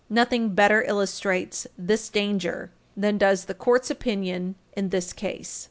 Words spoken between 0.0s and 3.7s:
Nothing better illustrates this danger than does the